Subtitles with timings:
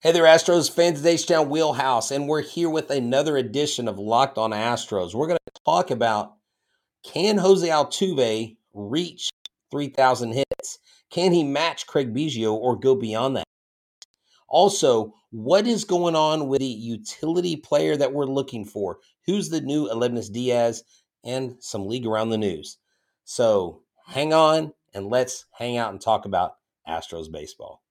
[0.00, 0.98] Hey there, Astros fans.
[0.98, 5.14] It's H-Town Wheelhouse, and we're here with another edition of Locked On Astros.
[5.14, 6.34] We're going to talk about
[7.02, 9.30] can Jose Altuve reach
[9.70, 10.78] 3,000 hits?
[11.08, 13.46] Can he match Craig Biggio or go beyond that?
[14.48, 18.98] Also, what is going on with the utility player that we're looking for?
[19.24, 20.84] Who's the new Aledmys Diaz?
[21.24, 22.76] And some league around the news.
[23.24, 26.56] So hang on and let's hang out and talk about
[26.86, 27.82] Astros baseball.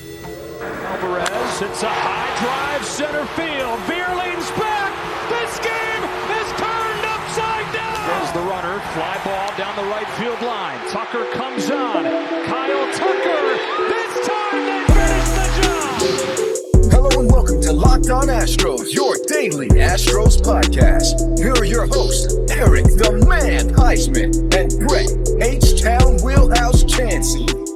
[0.00, 3.76] Alvarez hits a high drive center field.
[3.84, 4.88] Beer leans back.
[5.28, 6.02] This game
[6.40, 8.00] is turned upside down.
[8.08, 8.80] There's the runner.
[8.96, 10.80] Fly ball down the right field line.
[10.88, 12.04] Tucker comes on.
[12.48, 13.44] Kyle Tucker.
[13.92, 16.92] This time they finish the job.
[16.92, 21.38] Hello and welcome to Locked On Astros, your daily Astros podcast.
[21.38, 25.12] Here are your hosts, Eric the Man Huysman and Brett
[25.42, 27.69] H Town Wheelhouse Chansey.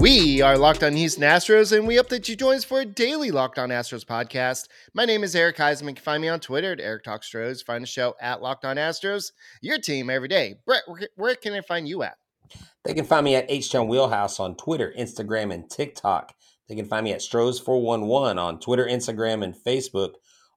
[0.00, 2.86] We are Locked On Houston Astros, and we hope that you join us for a
[2.86, 4.66] daily Locked On Astros podcast.
[4.94, 5.88] My name is Eric Huysman.
[5.88, 7.60] You can find me on Twitter at Eric Talk Stros.
[7.60, 9.32] Find the show at Locked On Astros.
[9.60, 10.54] Your team every day.
[10.64, 10.84] Brett,
[11.16, 12.16] where, can I find you at?
[12.82, 16.32] They can find me at H-Town Wheelhouse on Twitter, Instagram, and TikTok.
[16.66, 20.12] They can find me at Stros411 on Twitter, Instagram, and Facebook.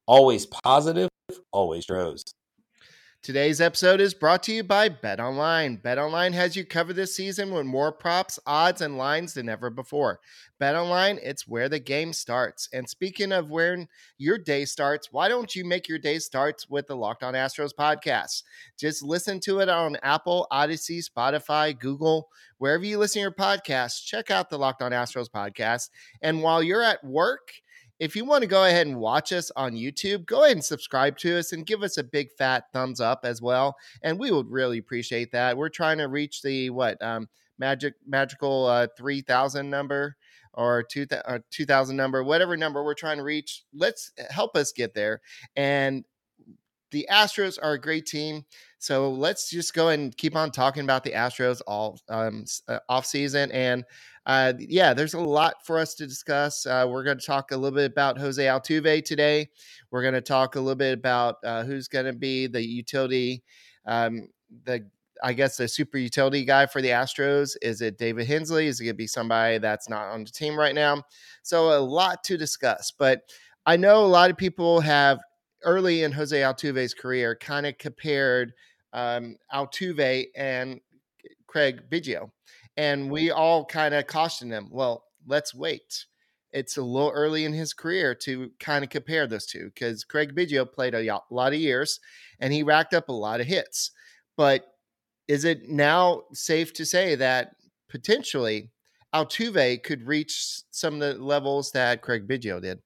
[0.05, 1.09] Always positive,
[1.51, 2.23] always Stros.
[3.23, 5.77] Today's episode is brought to you by Bet Online.
[5.77, 9.69] Bet Online has you covered this season with more props, odds, and lines than ever
[9.69, 10.19] before.
[10.59, 12.67] Bet Online, it's where the game starts.
[12.73, 16.87] And speaking of where your day starts, why don't you make your day starts with
[16.87, 18.43] the Locked On Astros podcast?
[18.77, 24.03] Just listen to it on Apple, Odyssey, Spotify, Google, wherever you listen to your podcasts.
[24.03, 25.91] Check out the Locked On Astros podcast.
[26.21, 27.53] And while you're at work,
[27.99, 31.17] if you want to go ahead and watch us on YouTube, go ahead and subscribe
[31.19, 33.75] to us and give us a big fat thumbs up as well.
[34.01, 35.57] And we would really appreciate that.
[35.57, 40.15] We're trying to reach the what um, magic magical uh, three thousand number
[40.53, 43.63] or two uh, two thousand number, whatever number we're trying to reach.
[43.73, 45.21] Let's help us get there.
[45.55, 46.03] And
[46.93, 48.45] the Astros are a great team.
[48.77, 53.05] So let's just go and keep on talking about the Astros all um, uh, off
[53.05, 53.51] season.
[53.51, 53.83] And
[54.25, 56.65] uh, yeah, there's a lot for us to discuss.
[56.65, 59.49] Uh, we're going to talk a little bit about Jose Altuve today.
[59.89, 63.43] We're going to talk a little bit about uh, who's going to be the utility,
[63.85, 64.29] um,
[64.65, 64.85] the
[65.23, 67.55] I guess the super utility guy for the Astros.
[67.61, 68.67] Is it David Hensley?
[68.67, 71.01] Is it going to be somebody that's not on the team right now?
[71.41, 72.91] So a lot to discuss.
[72.91, 73.21] But
[73.65, 75.19] I know a lot of people have
[75.63, 78.53] early in Jose Altuve's career kind of compared
[78.93, 80.79] um, Altuve and
[81.47, 82.29] Craig Biggio.
[82.77, 86.05] And we all kind of cautioned him, well, let's wait.
[86.51, 90.35] It's a little early in his career to kind of compare those two because Craig
[90.35, 91.99] Biggio played a lot of years
[92.39, 93.91] and he racked up a lot of hits.
[94.37, 94.65] But
[95.27, 97.55] is it now safe to say that
[97.89, 98.71] potentially
[99.13, 102.79] Altuve could reach some of the levels that Craig Biggio did?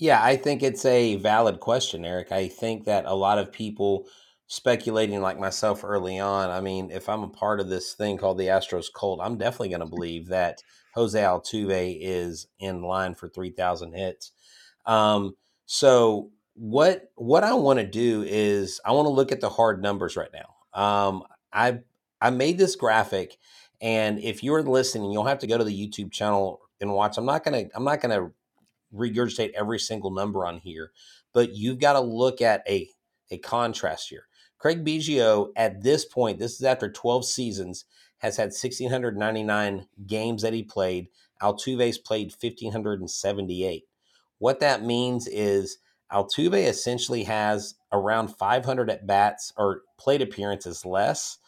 [0.00, 2.32] Yeah, I think it's a valid question, Eric.
[2.32, 4.06] I think that a lot of people
[4.46, 8.38] speculating like myself early on, I mean, if I'm a part of this thing called
[8.38, 10.62] the Astros cult, I'm definitely going to believe that
[10.94, 14.32] Jose Altuve is in line for 3,000 hits.
[14.86, 19.50] Um, so what what I want to do is I want to look at the
[19.50, 20.80] hard numbers right now.
[20.82, 21.80] Um, I
[22.22, 23.36] I made this graphic,
[23.82, 27.18] and if you're listening, you'll have to go to the YouTube channel and watch.
[27.18, 28.32] I'm not gonna I'm not gonna
[28.94, 30.92] regurgitate every single number on here,
[31.32, 32.88] but you've got to look at a
[33.30, 34.24] a contrast here.
[34.58, 37.84] Craig Biggio, at this point, this is after 12 seasons,
[38.18, 41.08] has had 1,699 games that he played.
[41.40, 43.84] Altuve's played 1,578.
[44.38, 45.78] What that means is
[46.12, 51.38] Altuve essentially has around 500 at bats or plate appearances less,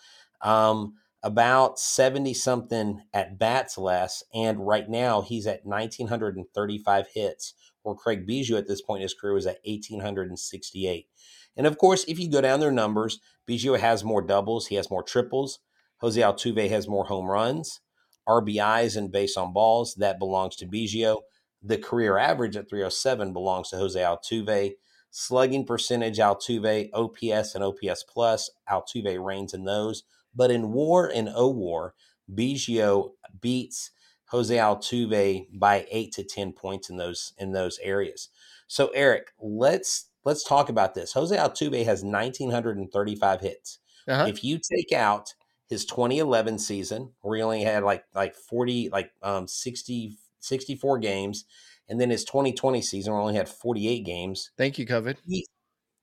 [0.41, 4.25] um, about 70 something at bats less.
[4.35, 9.15] And right now he's at 1,935 hits, where Craig Biggio at this point in his
[9.15, 11.07] career was at 1,868.
[11.57, 14.91] And of course, if you go down their numbers, Biggio has more doubles, he has
[14.91, 15.59] more triples.
[16.01, 17.81] Jose Altuve has more home runs,
[18.29, 19.95] RBIs, and base on balls.
[19.95, 21.21] That belongs to Biggio.
[21.63, 24.73] The career average at 307 belongs to Jose Altuve.
[25.13, 30.03] Slugging percentage, Altuve, OPS and OPS plus, Altuve reigns in those.
[30.35, 31.95] But in WAR and O WAR,
[32.33, 33.91] Biggio beats
[34.27, 38.29] Jose Altuve by eight to ten points in those in those areas.
[38.67, 41.13] So Eric, let's let's talk about this.
[41.13, 43.79] Jose Altuve has 1,935 hits.
[44.09, 44.27] Uh-huh.
[44.27, 45.35] If you take out
[45.69, 51.45] his 2011 season, where he only had like like 40, like um 60, 64 games,
[51.89, 54.51] and then his 2020 season, where he only had 48 games.
[54.57, 55.17] Thank you, COVID.
[55.27, 55.47] He,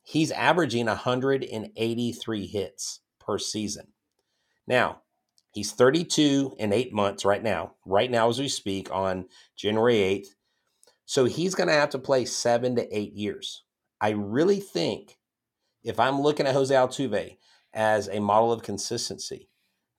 [0.04, 3.88] he's averaging 183 hits per season.
[4.70, 5.02] Now,
[5.52, 9.26] He's 32 and eight months right now, right now as we speak on
[9.58, 10.28] January 8th.
[11.06, 13.64] So he's going to have to play seven to eight years.
[14.00, 15.18] I really think
[15.84, 17.38] if I'm looking at Jose Altuve
[17.74, 19.50] as a model of consistency,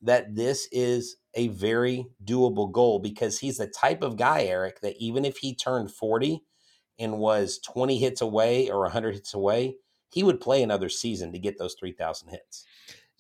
[0.03, 4.97] that this is a very doable goal because he's the type of guy, Eric, that
[4.99, 6.45] even if he turned 40
[6.99, 9.77] and was 20 hits away or 100 hits away,
[10.11, 12.65] he would play another season to get those 3,000 hits.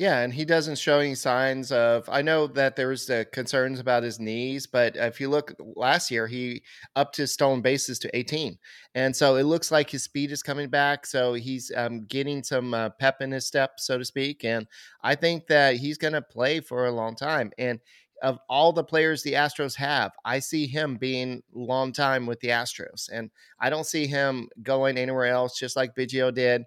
[0.00, 2.08] Yeah, and he doesn't show any signs of.
[2.08, 6.10] I know that there was the concerns about his knees, but if you look last
[6.10, 6.62] year, he
[6.96, 8.58] upped his stolen bases to 18,
[8.94, 11.04] and so it looks like his speed is coming back.
[11.04, 14.66] So he's um, getting some uh, pep in his step, so to speak, and
[15.02, 17.52] I think that he's going to play for a long time.
[17.58, 17.78] And
[18.22, 22.48] of all the players the Astros have, I see him being long time with the
[22.48, 23.30] Astros, and
[23.60, 25.58] I don't see him going anywhere else.
[25.58, 26.64] Just like Biggio did.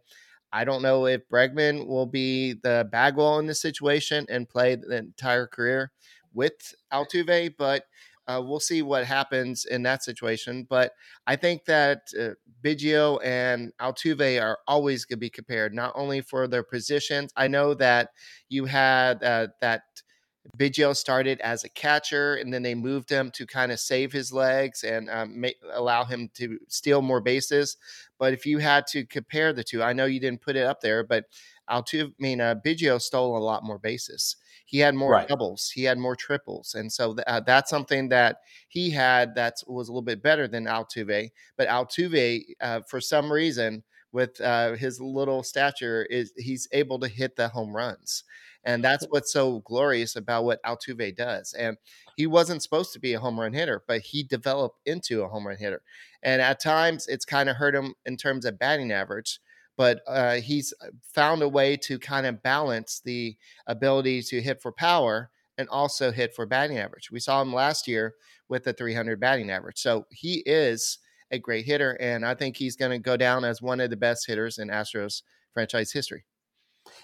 [0.54, 4.98] I don't know if Bregman will be the Bagwell in this situation and play the
[4.98, 5.92] entire career
[6.32, 6.54] with
[6.94, 7.86] Altuve, but
[8.28, 10.66] uh, we'll see what happens in that situation.
[10.70, 10.94] But
[11.28, 12.30] I think that uh,
[12.64, 17.32] Biggio and Altuve are always going to be compared, not only for their positions.
[17.36, 18.12] I know that
[18.48, 19.82] you had uh, that
[20.58, 24.32] Biggio started as a catcher, and then they moved him to kind of save his
[24.32, 27.78] legs and um, make, allow him to steal more bases.
[28.24, 30.80] But if you had to compare the two, I know you didn't put it up
[30.80, 31.26] there, but
[31.70, 34.38] Altuve, I mean, uh, Biggio stole a lot more bases.
[34.66, 35.28] He had more right.
[35.28, 38.38] doubles, he had more triples, and so th- uh, that's something that
[38.70, 41.32] he had that was a little bit better than Altuve.
[41.58, 43.84] But Altuve, uh, for some reason,
[44.14, 48.24] with uh, his little stature, is he's able to hit the home runs.
[48.64, 51.52] And that's what's so glorious about what Altuve does.
[51.54, 51.76] And
[52.16, 55.46] he wasn't supposed to be a home run hitter, but he developed into a home
[55.46, 55.82] run hitter.
[56.24, 59.40] And at times it's kind of hurt him in terms of batting average,
[59.78, 63.36] but uh, he's uh, found a way to kind of balance the
[63.68, 67.12] ability to hit for power and also hit for batting average.
[67.12, 68.16] We saw him last year
[68.50, 69.80] with a 300 batting average.
[69.80, 71.00] So he is
[71.32, 71.98] a great hitter.
[72.00, 74.70] And I think he's going to go down as one of the best hitters in
[74.70, 75.24] Astros
[75.54, 76.26] franchise history.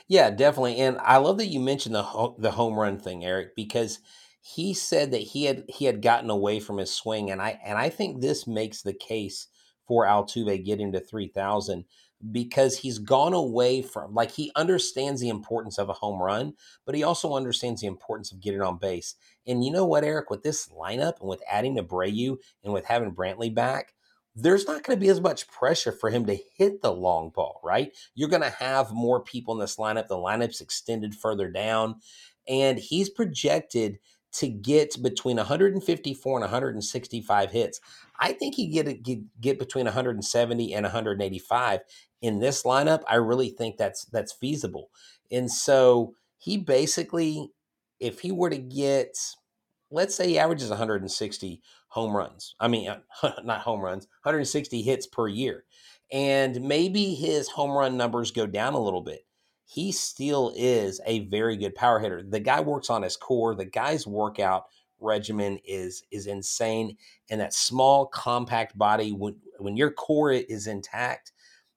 [0.07, 0.77] Yeah, definitely.
[0.77, 3.99] And I love that you mentioned the ho- the home run thing, Eric, because
[4.41, 7.77] he said that he had he had gotten away from his swing, and I and
[7.77, 9.47] I think this makes the case
[9.87, 11.85] for Altuve getting to three thousand
[12.31, 16.53] because he's gone away from like he understands the importance of a home run,
[16.85, 19.15] but he also understands the importance of getting on base.
[19.47, 23.15] And you know what, Eric, with this lineup and with adding Abreu and with having
[23.15, 23.93] Brantley back,
[24.35, 27.59] there's not going to be as much pressure for him to hit the long ball,
[27.63, 27.95] right?
[28.15, 30.07] You're going to have more people in this lineup.
[30.07, 31.95] The lineup's extended further down,
[32.47, 33.99] and he's projected
[34.31, 37.81] to get between 154 and 165 hits.
[38.19, 41.79] I think he get get, between 170 and 185
[42.21, 43.01] in this lineup.
[43.07, 44.89] I really think that's that's feasible.
[45.31, 47.51] And so he basically
[47.99, 49.17] if he were to get
[49.91, 52.55] let's say he averages 160 home runs.
[52.59, 55.65] I mean, uh, not home runs, 160 hits per year.
[56.11, 59.21] And maybe his home run numbers go down a little bit.
[59.71, 62.23] He still is a very good power hitter.
[62.23, 63.53] The guy works on his core.
[63.53, 64.63] The guy's workout
[64.99, 66.97] regimen is is insane.
[67.29, 71.33] And that small, compact body, when when your core is intact,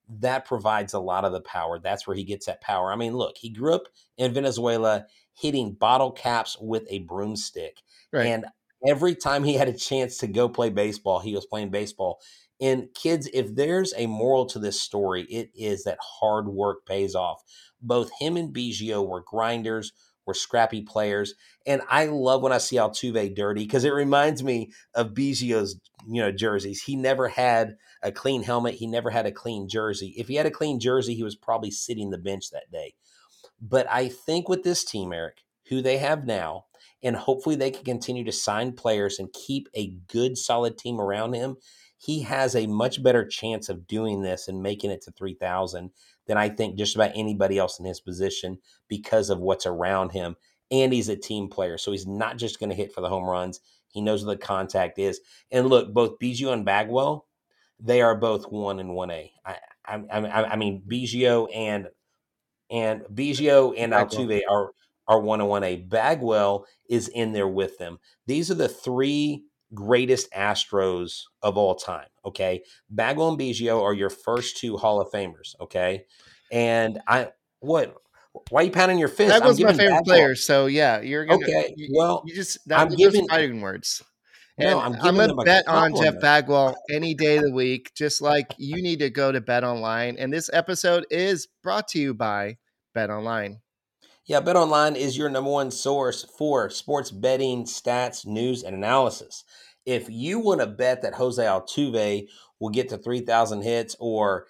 [0.09, 1.79] that provides a lot of the power.
[1.79, 2.91] That's where he gets that power.
[2.91, 5.05] I mean, look, he grew up in Venezuela
[5.35, 7.83] hitting bottle caps with a broomstick.
[8.11, 8.27] Right.
[8.27, 8.47] And
[8.87, 12.20] every time he had a chance to go play baseball, he was playing baseball.
[12.62, 17.16] And kids, if there's a moral to this story, it is that hard work pays
[17.16, 17.42] off.
[17.81, 19.92] Both him and Biggio were grinders,
[20.24, 21.34] were scrappy players,
[21.66, 26.22] and I love when I see Altuve dirty because it reminds me of Biggio's you
[26.22, 26.82] know jerseys.
[26.82, 28.74] He never had a clean helmet.
[28.74, 30.14] He never had a clean jersey.
[30.16, 32.94] If he had a clean jersey, he was probably sitting the bench that day.
[33.60, 35.38] But I think with this team, Eric,
[35.69, 36.66] who they have now,
[37.02, 41.34] and hopefully they can continue to sign players and keep a good, solid team around
[41.34, 41.56] him.
[42.03, 45.91] He has a much better chance of doing this and making it to 3,000
[46.27, 50.35] than I think just about anybody else in his position because of what's around him.
[50.73, 51.79] And he's a team player.
[51.79, 53.61] So he's not just going to hit for the home runs.
[53.93, 55.21] He knows what the contact is.
[55.53, 57.27] And look, both Biggio and Bagwell,
[57.79, 59.31] they are both one and one A.
[59.47, 61.87] I, I, I, I mean, Biggio and
[62.69, 64.73] and Biggio and Altuve are
[65.06, 65.89] are 101A.
[65.89, 67.99] Bagwell is in there with them.
[68.27, 72.08] These are the three greatest Astros of all time.
[72.24, 72.62] Okay.
[72.91, 75.55] Bagwell and Biggio are your first two Hall of Famers.
[75.60, 76.05] Okay.
[76.50, 77.29] And I,
[77.60, 77.94] what?
[78.48, 79.29] Why are you pounding your fist?
[79.29, 80.05] That was my favorite Bagwell.
[80.05, 80.34] player.
[80.34, 81.74] So yeah, you're gonna, okay.
[81.76, 84.02] You, well, you just that, I'm giving fighting words.
[84.58, 87.93] No, I'm, I'm gonna bet on Jeff Bagwell any day of the week.
[87.94, 91.98] Just like you need to go to Bet Online, and this episode is brought to
[91.98, 92.56] you by
[92.94, 93.60] Bet Online.
[94.24, 99.43] Yeah, BetOnline is your number one source for sports betting, stats, news, and analysis.
[99.84, 102.29] If you want to bet that Jose Altuve
[102.60, 104.46] will get to 3,000 hits, or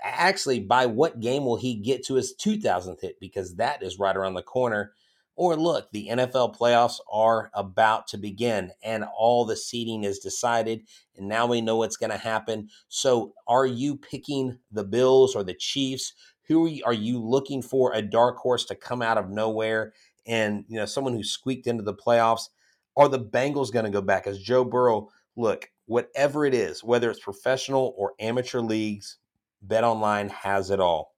[0.00, 4.16] actually by what game will he get to his 2,000th hit, because that is right
[4.16, 4.92] around the corner.
[5.34, 10.86] Or look, the NFL playoffs are about to begin and all the seeding is decided.
[11.16, 12.68] And now we know what's going to happen.
[12.88, 16.14] So, are you picking the Bills or the Chiefs?
[16.48, 19.92] Who are you looking for a dark horse to come out of nowhere
[20.26, 22.48] and you know someone who squeaked into the playoffs?
[22.96, 25.10] Are the Bengals going to go back as Joe Burrow?
[25.36, 29.18] Look, whatever it is, whether it's professional or amateur leagues,
[29.60, 31.14] Bet Online has it all.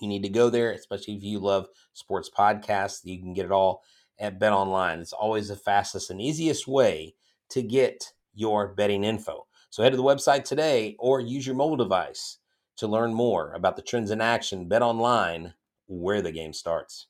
[0.00, 3.00] You need to go there, especially if you love sports podcasts.
[3.04, 3.82] You can get it all
[4.18, 5.00] at Bet Online.
[5.00, 7.14] It's always the fastest and easiest way
[7.50, 9.46] to get your betting info.
[9.70, 12.38] So head to the website today or use your mobile device
[12.78, 14.68] to learn more about the trends in action.
[14.68, 15.54] Bet Online,
[15.86, 17.06] where the game starts.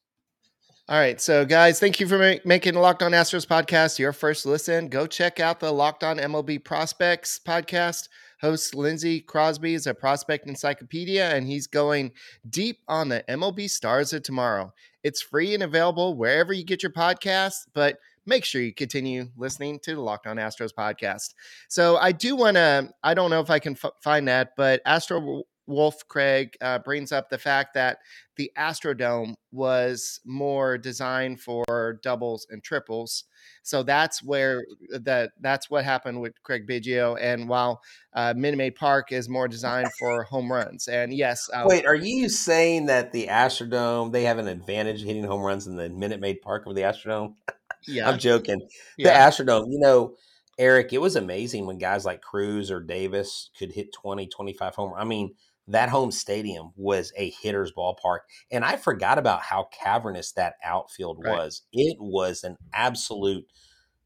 [0.90, 4.46] All right, so guys, thank you for ma- making Locked On Astros podcast your first
[4.46, 4.88] listen.
[4.88, 8.08] Go check out the Locked On MLB Prospects podcast.
[8.40, 12.12] Host Lindsey Crosby is a prospect encyclopedia, and he's going
[12.48, 14.72] deep on the MLB stars of tomorrow.
[15.02, 19.80] It's free and available wherever you get your podcasts, but make sure you continue listening
[19.80, 21.34] to the Locked On Astros podcast.
[21.68, 24.80] So I do want to, I don't know if I can f- find that, but
[24.86, 27.98] Astro Wolf Craig uh, brings up the fact that
[28.36, 33.24] the Astrodome was more designed for doubles and triples.
[33.62, 37.18] So that's where that that's what happened with Craig Biggio.
[37.20, 37.82] And while
[38.14, 41.94] uh, Minute Maid Park is more designed for home runs, and yes, uh, wait, are
[41.94, 46.20] you saying that the Astrodome they have an advantage hitting home runs in the Minute
[46.20, 47.34] Maid Park over the Astrodome?
[47.86, 48.60] Yeah, I'm joking.
[48.98, 49.12] Yeah.
[49.12, 50.16] The Astrodome, you know.
[50.58, 54.92] Eric, it was amazing when guys like Cruz or Davis could hit 20, 25 home.
[54.96, 55.36] I mean,
[55.68, 58.20] that home stadium was a hitter's ballpark.
[58.50, 61.36] And I forgot about how cavernous that outfield right.
[61.36, 61.62] was.
[61.72, 63.44] It was an absolute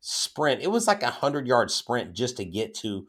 [0.00, 0.60] sprint.
[0.60, 3.06] It was like a hundred yard sprint just to get to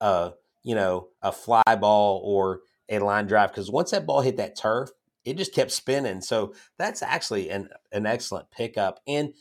[0.00, 0.32] a,
[0.62, 3.52] you know, a fly ball or a line drive.
[3.52, 4.90] Cause once that ball hit that turf,
[5.24, 6.20] it just kept spinning.
[6.20, 9.00] So that's actually an, an excellent pickup.
[9.08, 9.34] And,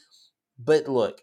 [0.58, 1.22] but look,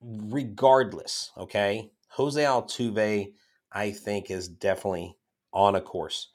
[0.00, 3.32] regardless, okay, Jose Altuve,
[3.70, 5.16] I think is definitely
[5.52, 6.30] on a course.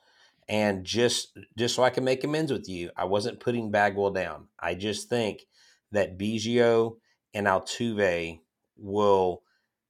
[0.53, 4.49] And just just so I can make amends with you, I wasn't putting Bagwell down.
[4.59, 5.47] I just think
[5.91, 6.97] that Biggio
[7.33, 8.39] and Altuve
[8.77, 9.41] will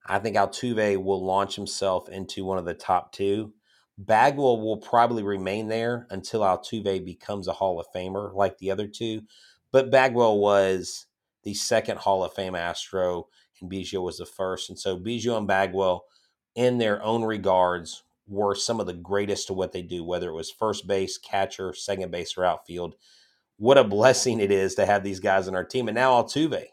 [0.08, 3.52] I think Altuve will launch himself into one of the top two.
[3.98, 8.88] Bagwell will probably remain there until Altuve becomes a Hall of Famer like the other
[8.88, 9.24] two.
[9.74, 11.08] But Bagwell was
[11.44, 13.28] the second Hall of Fame Astro,
[13.60, 14.70] and Biggio was the first.
[14.70, 16.06] And so Biggio and Bagwell,
[16.56, 20.36] in their own regards, were some of the greatest to what they do, whether it
[20.36, 22.96] was first base, catcher, second base, or outfield.
[23.58, 25.88] What a blessing it is to have these guys on our team.
[25.88, 26.66] And now Altuve.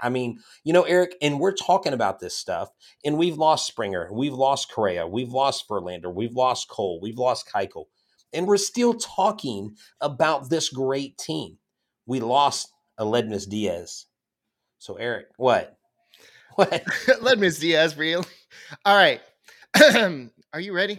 [0.00, 2.70] I mean, you know, Eric, and we're talking about this stuff,
[3.04, 7.50] and we've lost Springer, we've lost Correa, we've lost Verlander, we've lost Cole, we've lost
[7.52, 7.86] Keuchel,
[8.32, 11.58] and we're still talking about this great team.
[12.06, 14.06] We lost Aledmys Diaz.
[14.78, 15.74] So, Eric, what?
[16.54, 16.70] What?
[17.06, 18.24] Aledmys Diaz, really?
[18.84, 19.20] All right.
[20.52, 20.98] Are you ready?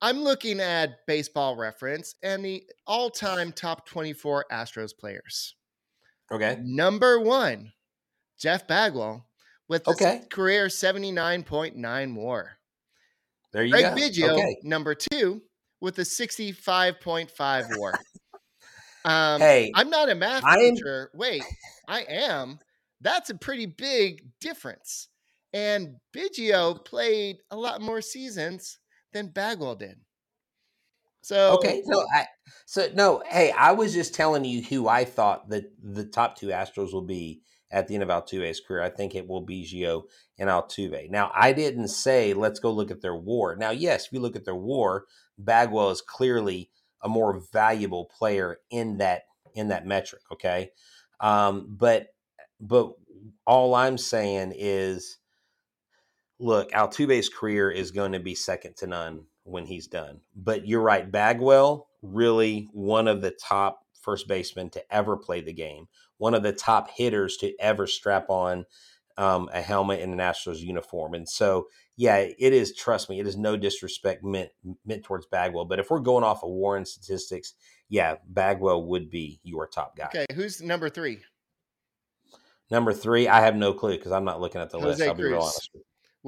[0.00, 5.54] I'm looking at baseball reference and the all time top 24 Astros players.
[6.32, 6.58] Okay.
[6.62, 7.72] Number one,
[8.38, 9.26] Jeff Bagwell
[9.68, 10.22] with okay.
[10.30, 12.52] career 79.9 war.
[13.52, 14.00] There you Greg go.
[14.00, 14.56] Biggio, okay.
[14.62, 15.42] number two,
[15.80, 17.92] with a 65.5 war.
[19.04, 21.10] Um, hey, I'm not a math teacher.
[21.14, 21.42] Wait,
[21.86, 22.58] I am.
[23.00, 25.08] That's a pretty big difference.
[25.52, 28.78] And Biggio played a lot more seasons
[29.12, 29.96] than Bagwell did.
[31.22, 32.26] So okay, no, I,
[32.64, 36.48] so no, hey, I was just telling you who I thought that the top two
[36.48, 38.82] Astros will be at the end of Altuve's career.
[38.82, 40.04] I think it will be Gio
[40.38, 41.10] and Altuve.
[41.10, 43.56] Now, I didn't say let's go look at their WAR.
[43.56, 45.04] Now, yes, if you look at their WAR,
[45.36, 46.70] Bagwell is clearly
[47.02, 49.24] a more valuable player in that
[49.54, 50.22] in that metric.
[50.32, 50.70] Okay,
[51.20, 52.08] um, but
[52.60, 52.92] but
[53.46, 55.18] all I'm saying is
[56.38, 60.20] look, Altuve's career is going to be second to none when he's done.
[60.36, 65.52] But you're right, Bagwell, really one of the top first basemen to ever play the
[65.52, 65.86] game,
[66.18, 68.64] one of the top hitters to ever strap on
[69.16, 71.14] um, a helmet in an Astros uniform.
[71.14, 71.66] And so,
[71.96, 72.74] yeah, it is.
[72.74, 74.50] Trust me, it is no disrespect meant
[74.86, 75.64] meant towards Bagwell.
[75.64, 77.54] But if we're going off of Warren statistics,
[77.88, 80.06] yeah, Bagwell would be your top guy.
[80.06, 81.18] Okay, who's number three?
[82.70, 85.02] Number three, I have no clue because I'm not looking at the Jose list.
[85.02, 85.24] I'll Cruz.
[85.26, 85.70] be real honest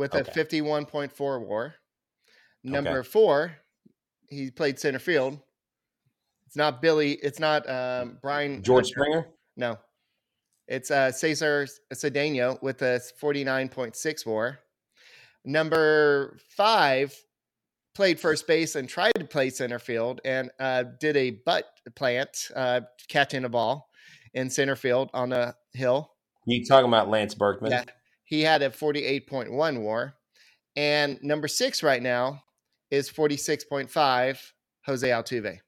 [0.01, 0.41] with okay.
[0.41, 1.75] a 51.4 war.
[2.65, 3.09] Number okay.
[3.09, 3.57] four,
[4.31, 5.39] he played center field.
[6.47, 7.13] It's not Billy.
[7.13, 9.29] It's not um, Brian George Springer.
[9.59, 9.77] No,
[10.67, 14.59] it's uh, Cesar Cedeno with a 49.6 WAR.
[15.45, 17.15] Number five
[17.95, 22.51] played first base and tried to play center field and uh, did a butt plant
[22.57, 23.91] uh, catching a ball
[24.33, 26.11] in center field on a hill.
[26.47, 27.73] You talking about Lance Berkman?
[27.73, 27.85] Yeah,
[28.31, 30.15] he had a 48.1 WAR.
[30.77, 32.45] And number six right now
[32.91, 34.39] is 46.5
[34.87, 35.59] Jose Altuve.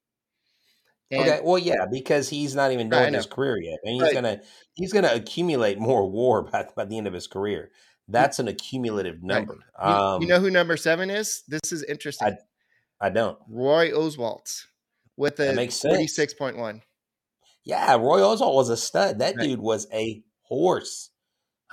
[1.10, 4.14] And, okay, well, yeah, because he's not even done his career yet, and he's right.
[4.14, 4.40] gonna
[4.72, 7.70] he's gonna accumulate more WAR by, by the end of his career.
[8.08, 9.58] That's an accumulative number.
[9.78, 9.90] Right.
[9.90, 11.42] You, um, you, know who number seven is?
[11.46, 12.28] This is interesting.
[13.02, 13.36] I, I don't.
[13.46, 14.64] Roy Oswalt
[15.18, 16.80] with a forty six point one.
[17.62, 19.18] Yeah, Roy Oswalt was a stud.
[19.18, 19.48] That right.
[19.48, 21.11] dude was a horse.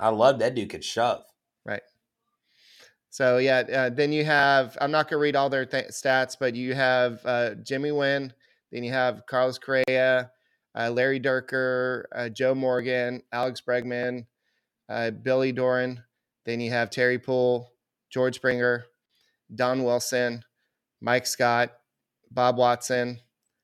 [0.00, 1.22] I love that dude could shove.
[1.64, 1.82] Right.
[3.10, 4.76] So yeah, uh, then you have.
[4.80, 8.32] I'm not gonna read all their th- stats, but you have uh, Jimmy Wynn.
[8.72, 10.30] Then you have Carlos Correa,
[10.76, 14.26] uh, Larry Dierker, uh, Joe Morgan, Alex Bregman,
[14.88, 16.02] uh, Billy Doran.
[16.46, 17.70] Then you have Terry Puhl,
[18.10, 18.84] George Springer,
[19.54, 20.42] Don Wilson,
[21.00, 21.72] Mike Scott,
[22.30, 23.18] Bob Watson,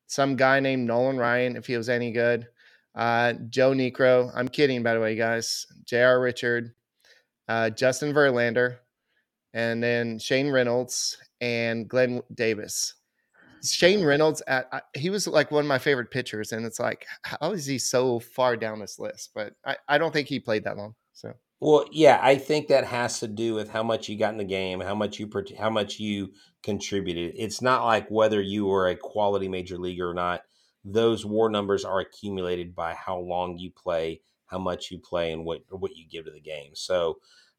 [0.07, 2.49] some guy named Nolan Ryan, if he was any good.
[2.97, 4.33] Uh, Joe Niekro.
[4.35, 5.67] I'm kidding, by the way, guys.
[5.85, 6.19] J.R.
[6.21, 6.73] Richard,
[7.47, 8.79] uh, Justin Verlander,
[9.53, 12.95] and then Shane Reynolds and Glenn Davis.
[13.63, 17.07] Shane Reynolds, at, uh, he was like one of my favorite pitchers, and it's like,
[17.23, 19.31] how is he so far down this list?
[19.35, 20.95] But I, I don't think he played that long.
[21.13, 24.39] So well, yeah, I think that has to do with how much you got in
[24.39, 27.35] the game, how much you how much you contributed.
[27.37, 30.43] It's not like whether you were a quality major leaguer or not.
[30.89, 35.45] Those WAR numbers are accumulated by how long you play, how much you play, and
[35.45, 36.71] what what you give to the game.
[36.75, 37.19] So,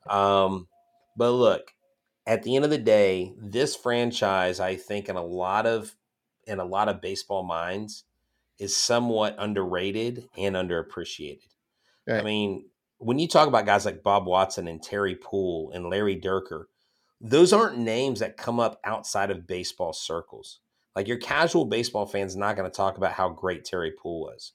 [0.09, 0.69] um,
[1.17, 1.73] but look,
[2.25, 5.95] at the end of the day, this franchise, I think, in a lot of
[6.45, 8.05] in a lot of baseball minds,
[8.59, 11.49] is somewhat underrated and underappreciated.
[12.07, 12.21] Right.
[12.21, 16.15] I mean, when you talk about guys like Bob Watson and Terry Puhl and Larry
[16.15, 16.65] Dierker,
[17.19, 20.59] those aren't names that come up outside of baseball circles.
[20.97, 24.53] Like your casual baseball fan's not going to talk about how great Terry Puhl was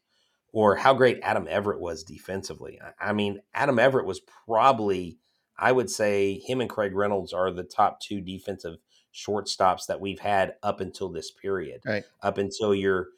[0.53, 2.81] or how great Adam Everett was defensively.
[3.01, 5.19] I mean, Adam Everett was probably,
[5.57, 8.79] I would say, him and Craig Reynolds are the top two defensive
[9.15, 12.03] shortstops that we've had up until this period, right.
[12.21, 13.11] up until your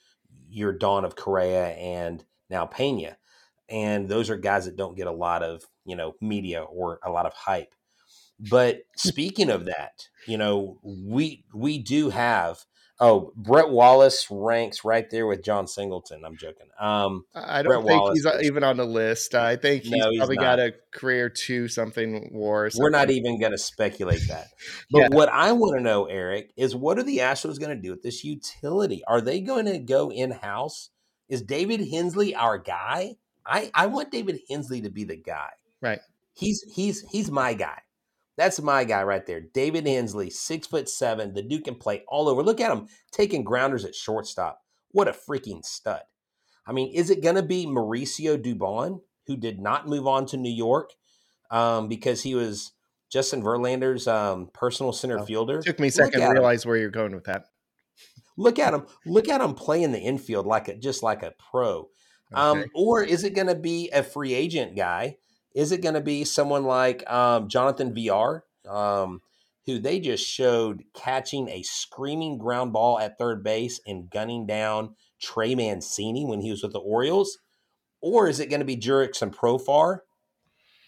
[0.51, 3.17] your dawn of Correa and now Pena
[3.71, 7.11] and those are guys that don't get a lot of you know media or a
[7.11, 7.75] lot of hype
[8.39, 12.67] but speaking of that you know we we do have
[13.01, 16.25] oh brett wallace ranks right there with Jon Singleton.
[16.25, 16.67] I'm joking.
[16.79, 19.35] Um i don't brett think wallace he's is, even on the list.
[19.35, 23.53] I think he's no, probably got a career two something war we're not even going
[23.53, 24.49] to speculate that.
[24.91, 25.09] But yeah.
[25.17, 28.03] what i want to know eric is what are the astros going to do with
[28.03, 29.03] this utility?
[29.07, 30.91] Are they going to go in-house?
[31.29, 33.17] Is david hensley our guy?
[33.47, 35.51] I I want David Hensley to be the guy.
[35.81, 36.01] Right.
[36.35, 37.81] He's he's he's my guy.
[38.37, 39.41] That's my guy right there.
[39.41, 41.35] David Hensley, six foot seven.
[41.35, 42.43] The dude can play all over.
[42.43, 44.61] Look at him taking grounders at shortstop.
[44.91, 46.03] What a freaking stud.
[46.67, 50.37] I mean, is it going to be Mauricio Dubon, who did not move on to
[50.37, 50.91] New York
[51.51, 52.73] um, because he was
[53.11, 55.63] Justin Verlander's um, personal center oh, fielder?
[55.63, 56.71] Took me a second to realize him.
[56.71, 57.47] where you're going with that.
[58.37, 58.87] Look at him.
[59.07, 61.89] Look at him playing the infield like a just like a pro.
[62.33, 62.65] Um, okay.
[62.65, 65.19] Um, or is it going to be a free agent guy?
[65.55, 69.21] Is it going to be someone like um, Jonathan Villar, um,
[69.67, 74.97] who they just showed catching a screaming ground ball at third base and gunning down
[75.21, 77.39] Trey Mancini when he was with the Orioles?
[78.01, 80.01] Or is it going to be Jurickson Profar?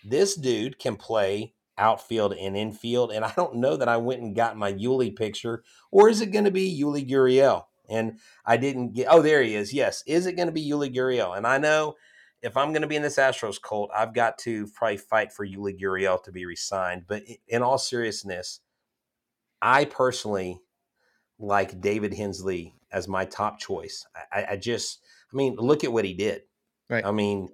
[0.05, 4.37] This dude can play outfield and infield, and I don't know that I went and
[4.37, 5.62] got my Yuli picture.
[5.90, 7.64] Or is it going to be Yuli Gurriel?
[7.88, 9.72] And I didn't get, oh, there he is.
[9.72, 10.02] Yes.
[10.07, 11.37] Is it going to be Yuli Gurriel?
[11.37, 11.94] And I know
[12.46, 15.44] if I'm going to be in this Astros cult, I've got to probably fight for
[15.44, 17.02] Yuli Gurriel to be resigned.
[17.09, 18.61] But in all seriousness,
[19.61, 20.61] I personally
[21.40, 24.06] like David Hensley as my top choice.
[24.32, 25.00] I, I just,
[25.32, 26.42] I mean, look at what he did.
[26.88, 27.04] Right.
[27.04, 27.48] I mean,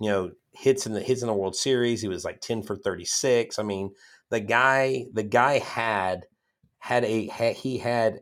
[0.00, 2.02] you know, hits in the hits in the World Series.
[2.02, 3.60] He was like 10 for 36.
[3.60, 3.92] I mean,
[4.30, 6.26] the guy, the guy had
[6.78, 8.20] had a had, he had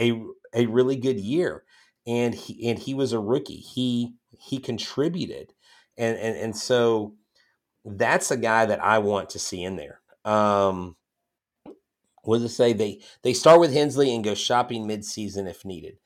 [0.00, 0.20] a
[0.52, 1.62] a really good year,
[2.08, 3.54] and he and he was a rookie.
[3.54, 5.52] He he contributed,
[5.96, 7.14] and and and so
[7.84, 10.00] that's a guy that I want to see in there.
[10.24, 10.96] Um,
[12.24, 12.72] what does it say?
[12.72, 15.98] They they start with Hensley and go shopping midseason if needed.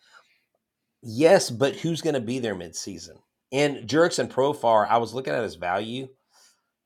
[1.02, 3.18] Yes, but who's going to be there midseason?
[3.52, 6.08] And Jurickson Profar, I was looking at his value,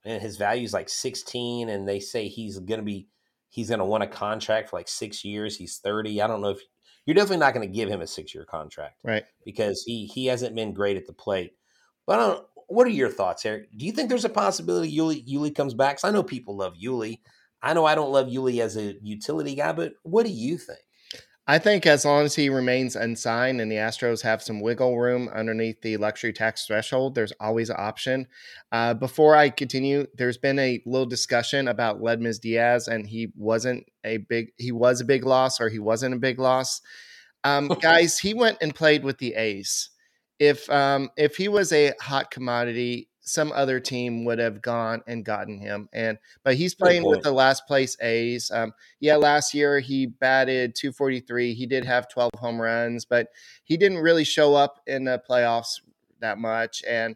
[0.05, 3.09] and his value is like 16, and they say he's going to be
[3.49, 5.57] he's going to want a contract for like six years.
[5.57, 6.23] He's 30.
[6.23, 6.61] I don't know if
[7.07, 9.25] you're definitely not going to give him a six year contract, right?
[9.45, 11.53] Because he he hasn't been great at the plate.
[12.07, 13.69] But uh, what are your thoughts, Eric?
[13.77, 15.99] Do you think there's a possibility Yuli Yuli comes back?
[16.05, 17.19] I know people love Yuli.
[17.63, 20.81] I know I don't love Yuli as a utility guy, but what do you think?
[21.51, 25.29] I think as long as he remains unsigned and the Astros have some wiggle room
[25.35, 28.29] underneath the luxury tax threshold, there's always an option.
[28.71, 33.85] Uh, before I continue, there's been a little discussion about Aledmys Diaz, and he wasn't
[34.05, 36.83] a big he was a big loss or he wasn't a big loss.
[37.43, 39.91] Um, guys, he went and played with the A's.
[40.39, 45.25] If um, if he was a hot commodity, some other team would have gone and
[45.25, 45.89] gotten him.
[45.93, 48.51] And but he's playing with the last place A's.
[48.51, 51.55] Um, yeah, last year he batted 243.
[51.55, 53.29] He did have 12 home runs, but
[53.63, 55.81] he didn't really show up in the playoffs
[56.19, 56.83] that much.
[56.89, 57.15] And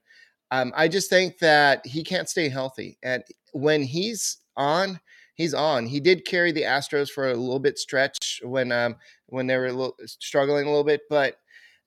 [0.53, 2.96] um, I just think that he can't stay healthy.
[3.03, 5.00] And when he's on,
[5.35, 5.87] he's on.
[5.87, 8.96] He did carry the Astros for a little bit stretch when um,
[9.27, 11.38] when they were a little, struggling a little bit, but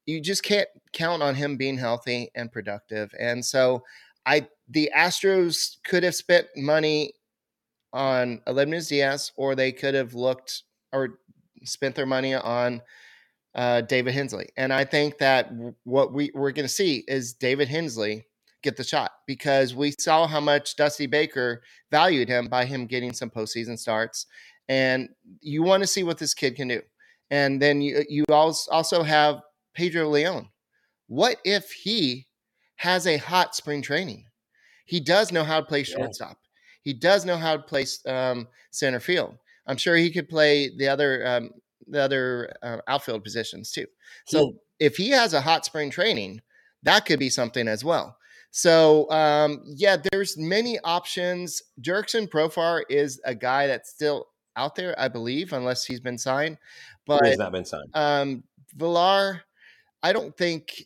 [0.06, 3.12] you just can't count on him being healthy and productive.
[3.20, 3.84] And so
[4.28, 7.14] I the Astros could have spent money
[7.94, 11.20] on Aledmys Diaz, or they could have looked or
[11.64, 12.82] spent their money on
[13.56, 14.50] uh, David Hensley.
[14.58, 15.52] And I think that
[15.84, 18.26] what we, we're going to see is David Hensley
[18.62, 23.14] get the shot because we saw how much Dusty Baker valued him by him getting
[23.14, 24.28] some postseason starts.
[24.68, 25.10] And
[25.42, 26.82] you want to see what this kid can do.
[27.32, 29.42] And then you, you also have
[29.74, 30.50] Pedro Leon.
[31.08, 32.27] What if he
[32.78, 34.26] has a hot spring training.
[34.86, 36.30] He does know how to play shortstop.
[36.30, 36.36] Yeah.
[36.82, 39.38] He does know how to play um, center field.
[39.68, 41.52] I'm sure he could play the other um,
[41.88, 43.86] the other uh, outfield positions too.
[44.26, 46.42] So he, if he has a hot spring training,
[46.84, 48.18] that could be something as well.
[48.52, 51.62] So um, yeah, there's many options.
[51.82, 56.58] Jurickson Profar is a guy that's still out there, I believe, unless he's been signed.
[57.06, 57.90] But he has not been signed.
[57.94, 58.44] Um,
[58.76, 59.42] Villar,
[60.02, 60.86] I don't think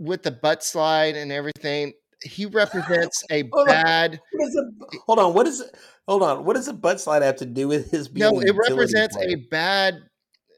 [0.00, 1.92] with the butt slide and everything,
[2.24, 4.20] he represents a hold bad.
[4.40, 4.72] On.
[4.90, 5.62] A, hold on, what is?
[6.08, 8.12] Hold on, what does a butt slide have to do with his?
[8.12, 9.36] No, it represents player?
[9.36, 9.94] a bad,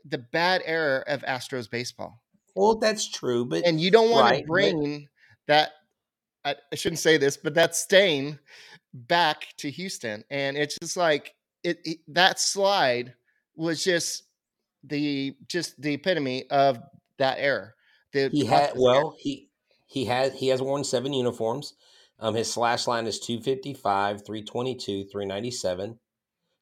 [0.07, 2.23] the bad era of Astros baseball.
[2.55, 5.09] Well, that's true, but and you don't want right, to bring
[5.47, 5.71] but, that.
[6.45, 8.39] I, shouldn't say this, but that stain
[8.93, 13.15] back to Houston, and it's just like it, it that slide
[13.55, 14.25] was just
[14.85, 16.79] the just the epitome of
[17.19, 17.73] that era.
[18.13, 19.49] He had well, he
[19.87, 21.75] he has he has worn seven uniforms.
[22.19, 25.99] Um, his slash line is 255, 322, 397.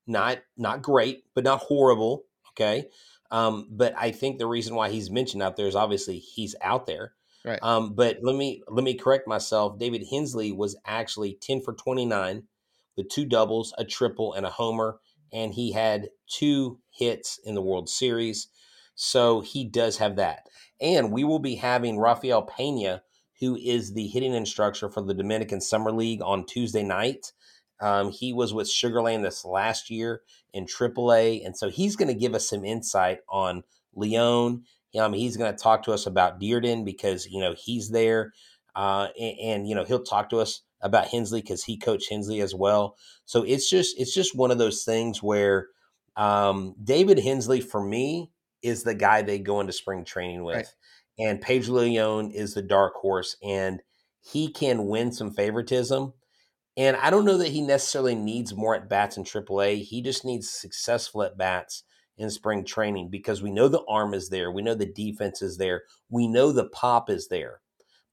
[0.07, 2.25] Not not great, but not horrible.
[2.51, 2.87] Okay.
[3.31, 6.87] Um, but I think the reason why he's mentioned out there is obviously he's out
[6.87, 7.13] there.
[7.45, 7.59] Right.
[7.63, 9.79] Um, but let me let me correct myself.
[9.79, 12.43] David Hensley was actually 10 for 29
[12.97, 14.99] with two doubles, a triple, and a homer,
[15.33, 18.49] and he had two hits in the World Series.
[18.95, 20.47] So he does have that.
[20.81, 23.03] And we will be having Rafael Pena,
[23.41, 27.33] who is the hitting instructor for the Dominican Summer League on Tuesday night.
[27.81, 31.45] Um, he was with Sugar Land this last year in AAA.
[31.45, 33.63] And so he's going to give us some insight on
[33.95, 34.65] Leon.
[34.99, 38.33] Um, he's going to talk to us about Dearden because, you know, he's there.
[38.75, 42.41] Uh, and, and, you know, he'll talk to us about Hensley because he coached Hensley
[42.41, 42.97] as well.
[43.25, 45.69] So it's just, it's just one of those things where
[46.17, 48.31] um, David Hensley, for me,
[48.63, 50.57] is the guy they go into spring training with.
[50.57, 50.67] Right.
[51.19, 53.83] And Pedro Leon is the dark horse, and
[54.21, 56.15] he can win some favoritism.
[56.77, 59.83] And I don't know that he necessarily needs more at bats in AAA.
[59.83, 61.83] He just needs successful at bats
[62.17, 64.51] in spring training because we know the arm is there.
[64.51, 65.83] We know the defense is there.
[66.09, 67.61] We know the pop is there.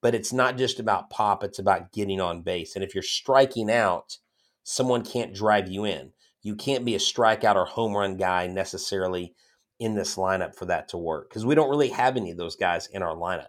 [0.02, 2.76] But it's not just about pop, it's about getting on base.
[2.76, 4.18] And if you're striking out,
[4.64, 6.12] someone can't drive you in.
[6.42, 9.34] You can't be a strikeout or home run guy necessarily
[9.80, 12.56] in this lineup for that to work because we don't really have any of those
[12.56, 13.48] guys in our lineup.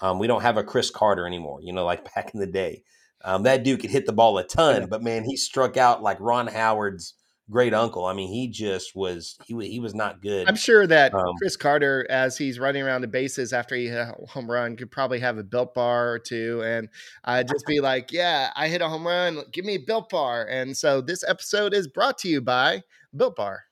[0.00, 2.82] Um, we don't have a Chris Carter anymore, you know, like back in the day.
[3.24, 6.18] Um, that dude could hit the ball a ton, but man, he struck out like
[6.20, 7.14] Ron Howard's
[7.50, 8.04] great uncle.
[8.04, 10.48] I mean, he just was he he was not good.
[10.48, 13.98] I'm sure that um, Chris Carter, as he's running around the bases after he hit
[13.98, 16.88] a home run, could probably have a built bar or two, and
[17.24, 19.42] I'd just be like, "Yeah, I hit a home run.
[19.52, 22.82] Give me a built bar." And so this episode is brought to you by
[23.16, 23.64] Built Bar.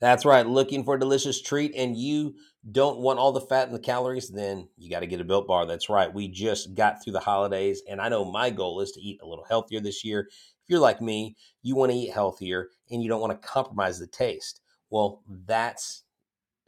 [0.00, 0.46] That's right.
[0.46, 2.34] Looking for a delicious treat and you
[2.70, 5.46] don't want all the fat and the calories, then you got to get a built
[5.46, 5.66] bar.
[5.66, 6.12] That's right.
[6.12, 9.26] We just got through the holidays and I know my goal is to eat a
[9.26, 10.28] little healthier this year.
[10.30, 13.98] If you're like me, you want to eat healthier and you don't want to compromise
[13.98, 14.60] the taste.
[14.90, 16.04] Well, that's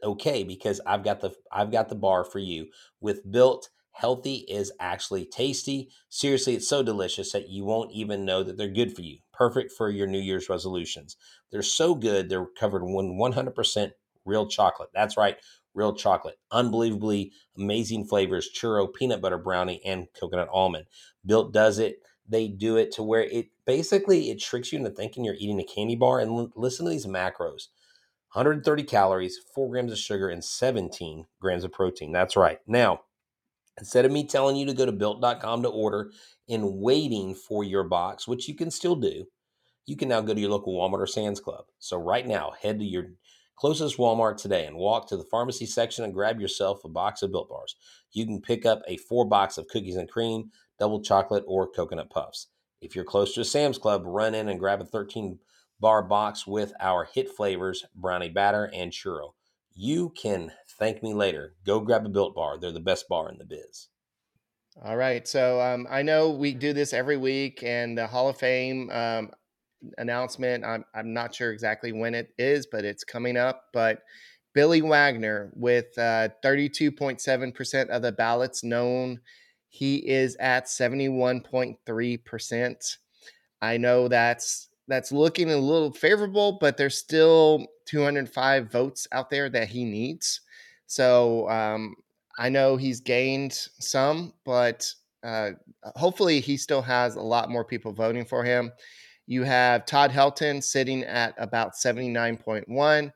[0.03, 2.67] okay because I've got the I've got the bar for you
[2.99, 5.89] with built healthy is actually tasty.
[6.09, 9.17] Seriously, it's so delicious that you won't even know that they're good for you.
[9.41, 11.17] Perfect for your New Year's resolutions.
[11.51, 13.91] They're so good, they're covered in 100%
[14.23, 14.89] real chocolate.
[14.93, 15.35] That's right,
[15.73, 16.35] real chocolate.
[16.51, 20.85] Unbelievably amazing flavors churro, peanut butter brownie, and coconut almond.
[21.25, 22.03] Built does it.
[22.29, 25.63] They do it to where it basically it tricks you into thinking you're eating a
[25.63, 26.19] candy bar.
[26.19, 27.69] And l- listen to these macros
[28.33, 32.11] 130 calories, 4 grams of sugar, and 17 grams of protein.
[32.11, 32.59] That's right.
[32.67, 33.01] Now,
[33.79, 36.11] instead of me telling you to go to built.com to order
[36.51, 39.25] and waiting for your box, which you can still do,
[39.85, 41.65] you can now go to your local Walmart or Sam's Club.
[41.79, 43.07] So, right now, head to your
[43.55, 47.31] closest Walmart today and walk to the pharmacy section and grab yourself a box of
[47.31, 47.75] Built Bars.
[48.11, 52.09] You can pick up a four box of cookies and cream, double chocolate, or coconut
[52.09, 52.47] puffs.
[52.81, 55.39] If you're close to a Sam's Club, run in and grab a 13
[55.79, 59.33] bar box with our hit flavors, brownie batter, and churro.
[59.73, 61.55] You can thank me later.
[61.65, 62.57] Go grab a Built Bar.
[62.57, 63.87] They're the best bar in the biz.
[64.83, 65.27] All right.
[65.27, 69.31] So um, I know we do this every week, and the Hall of Fame um,
[69.97, 70.65] announcement.
[70.65, 73.65] I'm I'm not sure exactly when it is, but it's coming up.
[73.73, 74.01] But
[74.53, 79.19] Billy Wagner with uh, 32.7% of the ballots known.
[79.69, 82.97] He is at 71.3%.
[83.61, 89.49] I know that's that's looking a little favorable, but there's still 205 votes out there
[89.49, 90.41] that he needs.
[90.87, 91.95] So um,
[92.37, 95.51] I know he's gained some, but uh,
[95.95, 98.71] hopefully he still has a lot more people voting for him.
[99.27, 103.11] You have Todd Helton sitting at about 79.1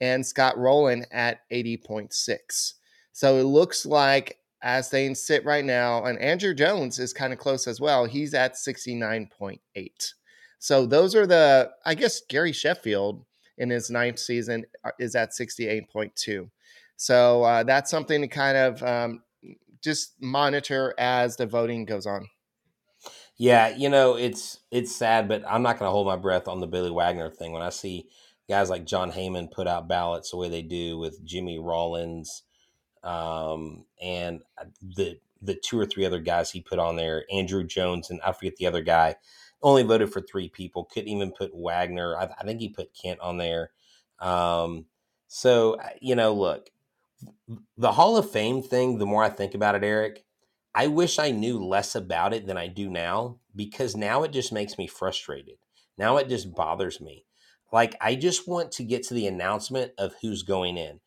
[0.00, 2.72] and Scott Rolen at 80.6.
[3.12, 7.38] So it looks like as things sit right now, and Andruw Jones is kind of
[7.38, 8.04] close as well.
[8.04, 10.14] He's at 69.8.
[10.58, 13.24] So those are the, I guess, Gary Sheffield
[13.56, 16.50] in his ninth season uh, is at 68.2.
[17.00, 19.22] So uh, that's something to kind of um,
[19.82, 22.28] just monitor as the voting goes on.
[23.38, 26.60] Yeah, you know, it's it's sad, but I'm not going to hold my breath on
[26.60, 28.10] the Billy Wagner thing when I see
[28.50, 32.42] guys like Jon Heyman put out ballots the way they do with Jimmy Rollins
[33.02, 37.66] um, and uh, the the two or three other guys he put on there, Andruw
[37.66, 39.16] Jones and I forget the other guy,
[39.62, 40.84] only voted for three people.
[40.84, 42.14] Couldn't even put Wagner.
[42.14, 43.70] I, I think he put Kent on there.
[44.18, 44.84] Um,
[45.28, 46.68] so uh, you know, look,
[47.76, 48.98] the Hall of Fame thing.
[48.98, 50.24] The more I think about it, Eric,
[50.74, 54.52] I wish I knew less about it than I do now because now it just
[54.52, 55.56] makes me frustrated.
[55.98, 57.24] Now it just bothers me.
[57.72, 61.00] Like I just want to get to the announcement of who's going in.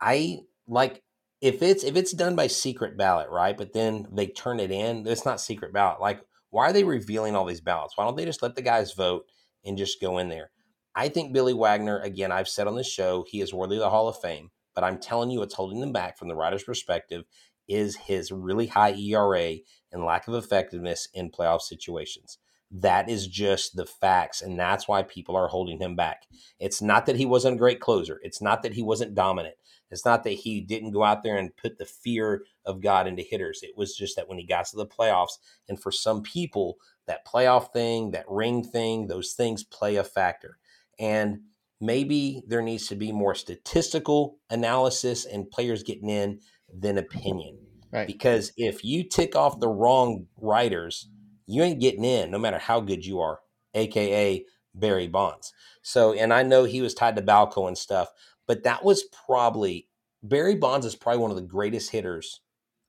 [0.00, 1.02] I like
[1.40, 3.56] if it's if it's done by secret ballot, right?
[3.56, 6.00] But then they turn it in, it's not secret ballot.
[6.00, 6.20] Like
[6.54, 7.96] why are they revealing all these ballots?
[7.96, 9.24] Why don't they just let the guys vote
[9.64, 10.50] and just go in there?
[10.94, 13.90] I think Billy Wagner, again, I've said on the show, he is worthy of the
[13.90, 17.24] Hall of Fame, but I'm telling you, what's holding them back from the writer's perspective
[17.68, 19.56] is his really high ERA
[19.92, 22.38] and lack of effectiveness in playoff situations.
[22.70, 26.22] That is just the facts, and that's why people are holding him back.
[26.58, 28.18] It's not that he wasn't a great closer.
[28.22, 29.54] It's not that he wasn't dominant.
[29.90, 33.22] It's not that he didn't go out there and put the fear of God into
[33.22, 33.60] hitters.
[33.62, 37.26] It was just that when he got to the playoffs, and for some people, that
[37.26, 40.58] playoff thing, that ring thing, those things play a factor.
[40.98, 41.42] And
[41.84, 46.40] maybe there needs to be more statistical analysis and players getting in
[46.72, 47.58] than opinion.
[47.92, 48.06] Right.
[48.06, 51.08] Because if you tick off the wrong writers,
[51.46, 53.40] you ain't getting in no matter how good you are,
[53.74, 54.44] aka
[54.74, 55.52] Barry Bonds.
[55.82, 58.08] So, and I know he was tied to Balco and stuff,
[58.46, 59.88] but that was probably
[60.22, 62.40] Barry Bonds is probably one of the greatest hitters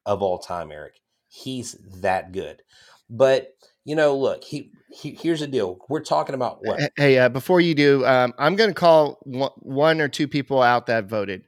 [0.05, 1.01] of all time, Eric.
[1.27, 2.63] He's that good.
[3.09, 3.49] But,
[3.85, 5.77] you know, look, he, he here's the deal.
[5.87, 6.91] We're talking about what?
[6.97, 10.61] Hey, uh, before you do, um, I'm going to call one, one, or two people
[10.61, 11.47] out that voted.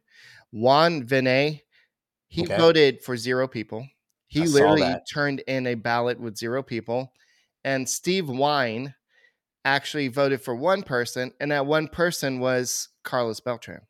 [0.52, 1.62] Juan Vené,
[2.28, 2.58] he okay.
[2.58, 3.88] voted for zero people.
[4.28, 7.12] He I literally turned in a ballot with zero people.
[7.64, 8.94] And Steve Wine
[9.66, 13.82] actually voted for one person, and that one person was Carlos Beltran.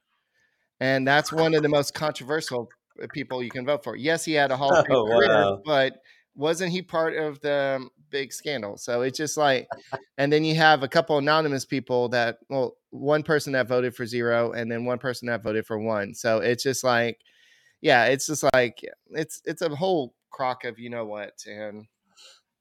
[0.80, 2.70] And that's one of the most controversial
[3.02, 3.96] uh, people you can vote for.
[3.96, 5.62] Yes, he had a Hall of Fame oh, career, wow.
[5.66, 5.94] but
[6.36, 8.78] wasn't he part of the um, big scandal?
[8.78, 9.67] So it's just like,
[10.17, 14.06] and then you have a couple anonymous people that, well, one person that voted for
[14.06, 16.13] zero, and then one person that voted for one.
[16.13, 17.20] So it's just like,
[17.82, 21.86] yeah, it's just like it's it's a whole crock of you know what and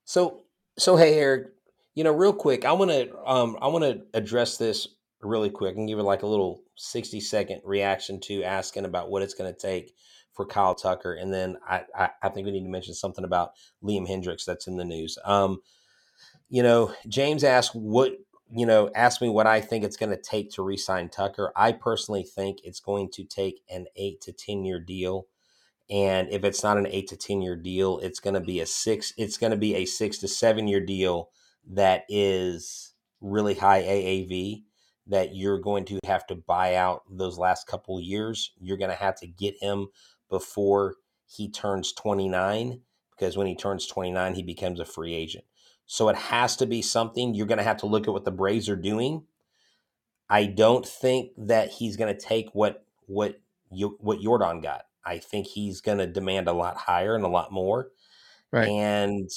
[0.05, 0.43] so
[0.79, 1.49] so hey Eric,
[1.95, 4.89] you know real quick I want to um I want to address this
[5.23, 9.23] really quick and give it like a little 60 second reaction to asking about what
[9.23, 9.95] it's going to take
[10.37, 13.53] for Kyle Tucker and then I, I I think we need to mention something about
[13.83, 15.19] Liam Hendriks that's in the news.
[15.25, 15.61] Um
[16.49, 18.13] you know, James asked what
[18.49, 21.51] you know, asked me what I think it's going to take to re-sign Tucker.
[21.57, 25.27] I personally think it's going to take an eight to ten year deal
[25.89, 28.67] and if it's not an eight to 10 year deal, it's going to be a
[28.67, 31.31] six, it's going to be a six to seven year deal
[31.69, 34.63] that is really high AAV
[35.09, 38.53] that you're going to have to buy out those last couple years.
[38.61, 39.89] You're going to have to get him
[40.29, 45.45] before he turns 29 because when he turns 29, he becomes a free agent.
[45.87, 48.31] So it has to be something you're going to have to look at what the
[48.31, 49.25] Braves are doing.
[50.29, 54.87] I don't think that he's going to take what what you what Yordan got.
[55.05, 57.91] I think he's going to demand a lot higher and a lot more.
[58.53, 58.69] Right.
[58.69, 59.31] And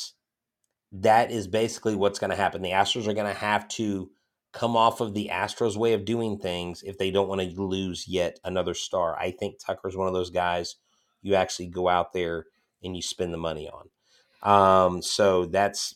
[0.92, 2.64] that is basically what's going to happen.
[2.64, 4.10] The Astros are going to have to
[4.52, 8.08] come off of the Astros way of doing things if they don't want to lose
[8.08, 9.18] yet another star.
[9.18, 10.76] I think Tucker's one of those guys
[11.22, 12.46] you actually go out there
[12.84, 13.90] and you spend the money on.
[14.42, 15.96] Um, so that's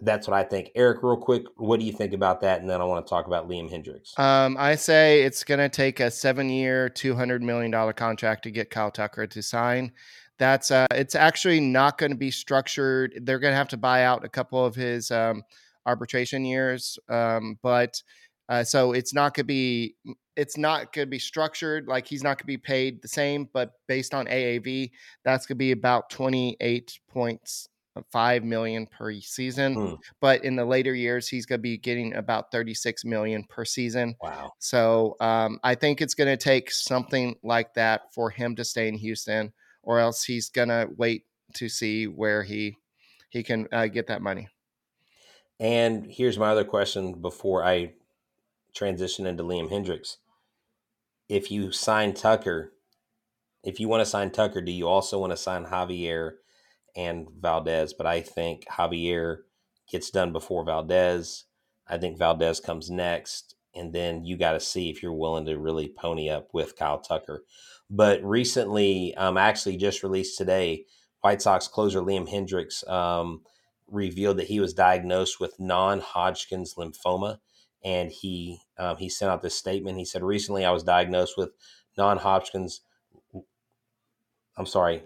[0.00, 0.70] that's what I think.
[0.74, 2.60] Eric, real quick, what do you think about that?
[2.60, 4.18] And then I want to talk about Liam Hendriks.
[4.18, 8.50] Um, I say it's going to take a seven-year, two hundred million dollar contract to
[8.50, 9.92] get Kyle Tucker to sign.
[10.38, 13.20] That's uh, it's actually not going to be structured.
[13.22, 15.42] They're going to have to buy out a couple of his um,
[15.86, 18.02] arbitration years, um, but
[18.48, 19.94] uh, so it's not going to be
[20.36, 23.48] it's not going to be structured like he's not going to be paid the same,
[23.52, 24.90] but based on AAV,
[25.24, 27.68] that's going to be about twenty eight points
[28.12, 29.74] five million per season.
[29.74, 29.94] Hmm.
[30.20, 34.14] But in the later years, he's going to be getting about 36 million per season.
[34.20, 34.52] Wow.
[34.58, 38.88] So um, I think it's going to take something like that for him to stay
[38.88, 42.76] in Houston, or else he's going to wait to see where he
[43.30, 44.48] he can uh, get that money.
[45.58, 47.92] And here's my other question before I
[48.74, 50.16] transition into Liam Hendriks.
[51.28, 52.72] If you sign Tucker,
[53.64, 56.32] if you want to sign Tucker, do you also want to sign Javier
[56.94, 57.94] and Valdez?
[57.94, 59.38] But I think Javier
[59.90, 61.44] gets done before Valdez.
[61.88, 63.54] I think Valdez comes next.
[63.74, 66.98] And then you got to see if you're willing to really pony up with Kyle
[66.98, 67.44] Tucker.
[67.90, 70.84] But recently, um, actually just released today,
[71.20, 73.42] White Sox closer Liam Hendriks um,
[73.88, 77.38] revealed that he was diagnosed with non-Hodgkin's lymphoma,
[77.84, 79.98] and he um, he sent out this statement.
[79.98, 81.50] He said, "Recently, I was diagnosed with
[81.96, 82.80] non-Hodgkin's.
[84.56, 85.02] I'm sorry,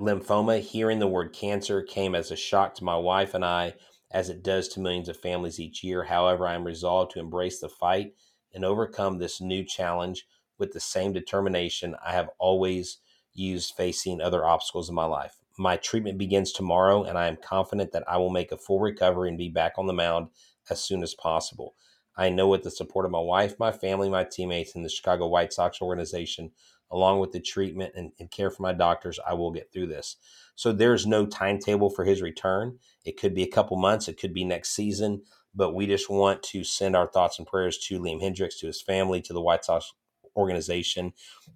[0.00, 0.60] lymphoma.
[0.60, 3.74] Hearing the word cancer came as a shock to my wife and I,
[4.10, 6.04] as it does to millions of families each year.
[6.04, 8.14] However, I am resolved to embrace the fight
[8.54, 10.26] and overcome this new challenge
[10.58, 12.98] with the same determination I have always."
[13.34, 15.41] used facing other obstacles in my life.
[15.58, 19.28] My treatment begins tomorrow, and I am confident that I will make a full recovery
[19.28, 20.28] and be back on the mound
[20.70, 21.74] as soon as possible.
[22.16, 25.26] I know with the support of my wife, my family, my teammates, and the Chicago
[25.28, 26.52] White Sox organization,
[26.90, 30.16] along with the treatment and, and care for my doctors, I will get through this.
[30.54, 32.78] So there's no timetable for his return.
[33.04, 35.22] It could be a couple months, it could be next season,
[35.54, 38.82] but we just want to send our thoughts and prayers to Liam Hendriks, to his
[38.82, 39.92] family, to the White Sox
[40.36, 41.12] organization.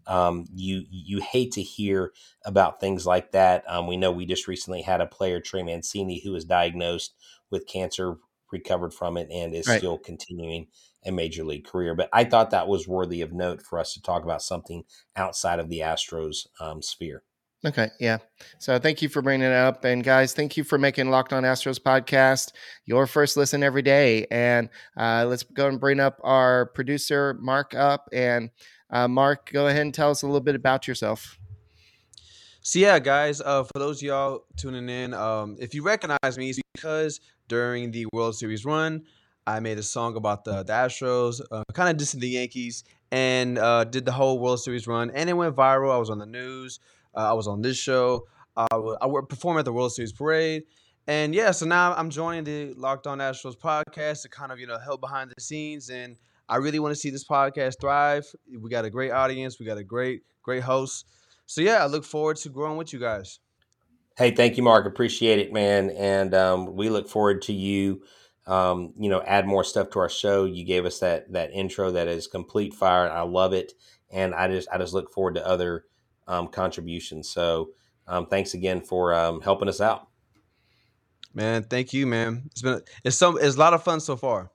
[0.06, 2.12] Um, you you hate to hear
[2.44, 3.64] about things like that.
[3.68, 7.14] Um, we know we just recently had a player, Trey Mancini, who was diagnosed
[7.50, 8.16] with cancer,
[8.52, 9.78] recovered from it, and is Right.
[9.78, 10.68] still continuing
[11.04, 11.94] a major league career.
[11.94, 14.84] But I thought that was worthy of note for us to talk about something
[15.14, 17.22] outside of the Astros um, sphere.
[17.66, 18.18] Okay, yeah.
[18.60, 21.42] So thank you for bringing it up, and guys, thank you for making Locked On
[21.42, 22.52] Astros podcast
[22.84, 24.24] your first listen every day.
[24.30, 28.08] And uh, let's go and bring up our producer Mark up.
[28.12, 28.50] And
[28.88, 31.40] uh, Mark, go ahead and tell us a little bit about yourself.
[32.60, 36.50] So yeah, guys, uh, for those of y'all tuning in, um, if you recognize me,
[36.50, 39.02] it's because during the World Series run,
[39.44, 43.58] I made a song about the, the Astros, uh, kind of dissing the Yankees, and
[43.58, 45.92] uh, did the whole World Series run, and it went viral.
[45.92, 46.80] I was on the news,
[47.16, 48.26] uh, I was on this show,
[48.56, 50.64] I w- I would perform at the World Series parade,
[51.06, 54.66] and yeah, so now I'm joining the Locked On Astros podcast to kind of you
[54.66, 56.16] know help behind the scenes, and
[56.48, 58.26] I really want to see this podcast thrive.
[58.60, 61.06] We got a great audience, we got a great great host.
[61.46, 63.40] So yeah, I look forward to growing with you guys.
[64.16, 64.86] Hey, thank you, Mark.
[64.86, 65.90] Appreciate it, man.
[65.90, 68.02] And um, we look forward to you.
[68.46, 70.44] Um, you know, add more stuff to our show.
[70.44, 73.10] You gave us that that intro that is complete fire.
[73.10, 73.72] I love it,
[74.10, 75.84] and I just I just look forward to other
[76.26, 77.28] um, contributions.
[77.28, 77.70] So,
[78.08, 80.08] um, thanks again for um, helping us out.
[81.34, 82.44] Man, thank you, man.
[82.46, 84.50] It's been it's some it's a lot of fun so far.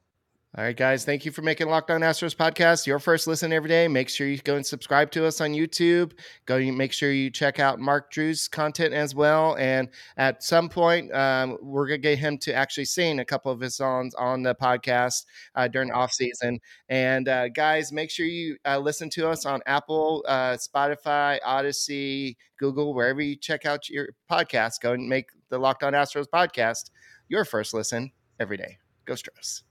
[0.58, 3.70] All right, guys, thank you for making Locked On Astros podcast your first listen every
[3.70, 3.88] day.
[3.88, 6.12] Make sure you go and subscribe to us on YouTube.
[6.46, 9.56] Go make sure you check out Mark Drew's content as well.
[9.56, 9.88] And
[10.18, 13.78] at some point, um, we're gonna get him to actually sing a couple of his
[13.78, 15.24] songs on the podcast
[15.56, 16.60] uh, during off season.
[16.90, 22.36] And uh, guys, make sure you uh, listen to us on Apple, uh, Spotify, Audacy,
[22.58, 24.82] Google, wherever you check out your podcast.
[24.82, 26.90] Go and make the Locked On Astros podcast
[27.30, 28.80] your first listen every day.
[29.06, 29.64] Go Stros.